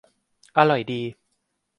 [0.57, 1.01] อร่อยดี